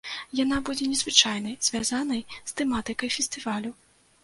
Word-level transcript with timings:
Яна 0.37 0.57
будзе 0.69 0.87
незвычайнай, 0.93 1.53
звязанай 1.67 2.25
з 2.39 2.51
тэматыкай 2.57 3.15
фестывалю. 3.19 3.71